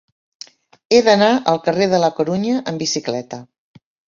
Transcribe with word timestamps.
He 0.95 1.01
d'anar 1.09 1.27
al 1.53 1.61
carrer 1.69 1.89
de 1.93 2.01
la 2.07 2.11
Corunya 2.21 2.59
amb 2.73 2.85
bicicleta. 2.85 3.45